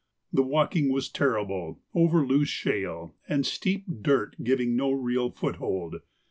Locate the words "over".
1.93-2.25